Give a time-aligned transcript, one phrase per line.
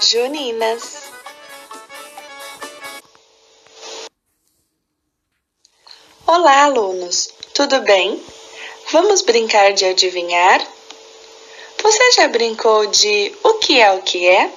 [0.00, 1.08] juninas.
[6.26, 7.30] Olá, alunos!
[7.52, 8.22] Tudo bem?
[8.92, 10.64] Vamos brincar de adivinhar?
[11.82, 14.50] Você já brincou de o que é o que é?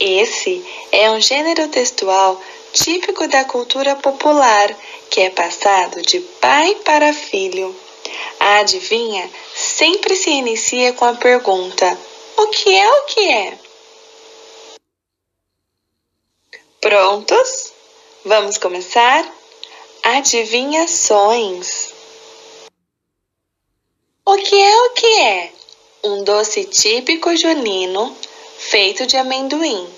[0.00, 2.40] Esse é um gênero textual
[2.72, 4.74] típico da cultura popular
[5.10, 7.74] que é passado de pai para filho.
[8.40, 11.98] A adivinha sempre se inicia com a pergunta:
[12.36, 13.61] O que é o que é?
[16.82, 17.72] Prontos?
[18.24, 19.24] Vamos começar?
[20.02, 21.90] Adivinhações.
[24.26, 25.52] O que é o que é?
[26.02, 28.16] Um doce típico junino
[28.58, 29.88] feito de amendoim.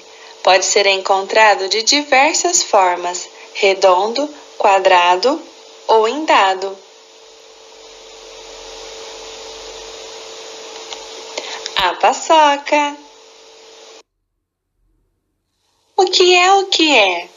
[0.43, 5.41] Pode ser encontrado de diversas formas: redondo, quadrado
[5.89, 6.77] ou em dado.
[11.77, 13.05] A paçoca.
[15.97, 17.29] O que é o que é?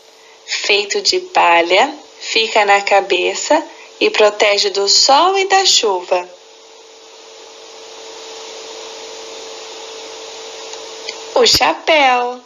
[0.46, 3.68] Feito de palha, fica na cabeça
[4.00, 6.30] e protege do sol e da chuva.
[11.34, 12.40] O chapéu.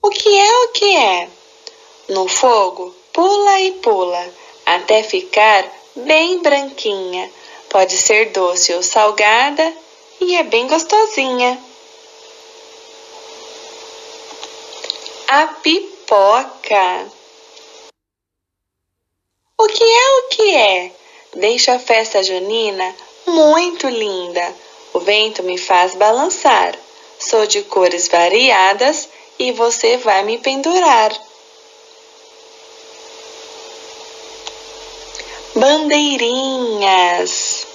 [0.00, 1.28] O que é o que é?
[2.08, 7.30] No fogo, pula e pula até ficar bem branquinha.
[7.68, 9.74] Pode ser doce ou salgada
[10.22, 11.71] e é bem gostosinha.
[15.34, 17.10] A pipoca.
[19.56, 20.92] O que é o que é?
[21.36, 22.94] Deixa a festa junina
[23.26, 24.54] muito linda.
[24.92, 26.78] O vento me faz balançar.
[27.18, 31.18] Sou de cores variadas e você vai me pendurar.
[35.54, 37.66] Bandeirinhas.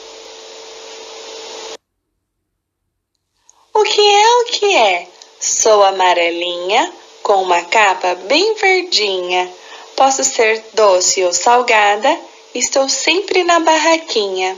[3.73, 5.07] O que é o que é?
[5.39, 6.93] Sou amarelinha
[7.27, 9.53] com uma capa bem verdinha.
[9.97, 12.17] Posso ser doce ou salgada,
[12.55, 14.57] estou sempre na barraquinha.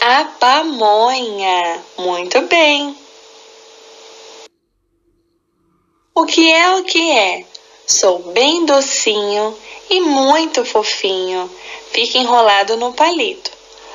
[0.00, 1.84] A pamonha.
[1.98, 2.96] Muito bem.
[6.14, 7.44] O que é o que é?
[7.86, 9.54] Sou bem docinho
[9.90, 11.50] e muito fofinho.
[11.92, 13.50] Fica enrolado no palito.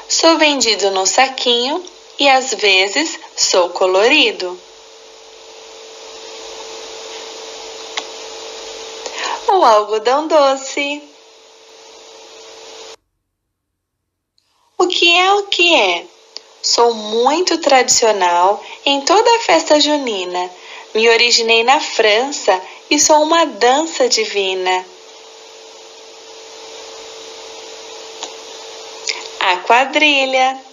[0.08, 1.84] Sou vendido no saquinho
[2.20, 4.60] e às vezes sou colorido.
[9.48, 11.02] O algodão doce.
[14.78, 16.06] O que é o que é?
[16.62, 20.50] Sou muito tradicional em toda a festa junina.
[20.94, 24.86] Me originei na França e sou uma dança divina.
[29.40, 30.73] A quadrilha.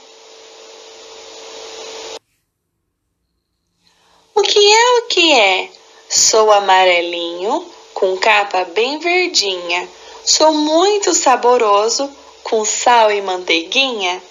[4.40, 5.68] O que é o que é?
[6.08, 7.62] Sou amarelinho,
[7.92, 9.86] com capa bem verdinha.
[10.24, 12.10] Sou muito saboroso
[12.42, 14.22] com sal e manteiguinha?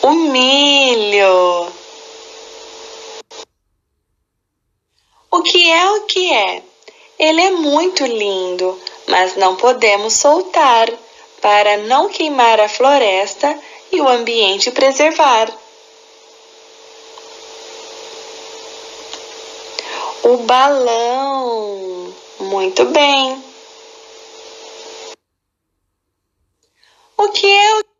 [0.00, 1.70] O milho.
[5.30, 6.62] O que é o que é?
[7.18, 10.90] Ele é muito lindo, mas não podemos soltar
[11.42, 13.54] para não queimar a floresta
[13.92, 15.63] e o ambiente preservar.
[20.24, 22.14] O balão.
[22.40, 23.44] Muito bem.
[27.18, 27.93] O que o